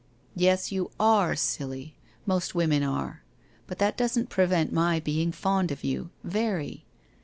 [0.33, 1.95] 1 Yes, you are silly,
[2.25, 3.21] most women are—
[3.67, 6.85] but that doesn't prevent my being fond of you, very.